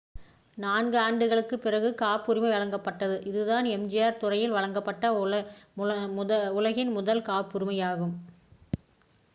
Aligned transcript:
நான்கு 0.57 0.99
ஆண்டுகளுக்குப் 0.99 1.61
பிறகு 1.61 1.95
காப்புரிமை 1.95 2.49
வழங்கப்பட்டது 2.51 3.25
இதுதான் 3.25 3.65
எம்.ஆர்.ஐ 3.65 4.17
துறையில் 4.17 4.51
வழங்கப்பட்ட 4.51 5.13
உலகின் 6.55 6.91
முதல் 6.91 7.21
காப்புரிமையாகும் 7.21 8.15